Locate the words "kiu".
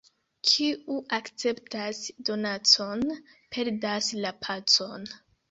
0.51-0.95